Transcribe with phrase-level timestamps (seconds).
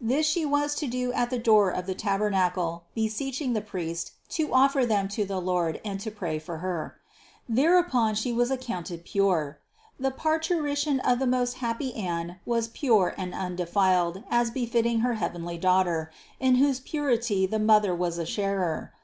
[0.00, 4.52] This she was to do at the door of the tabernacle, beseeching the priest to
[4.54, 6.94] offer them to the Lord and to pray for her;
[7.48, 9.58] thereupon she was accounted pure.
[9.98, 15.58] The parturition of the most happy Anne was pure and undefined, as befitting her heavenly
[15.58, 18.92] Daughter, in whose purity the mother was a sharer.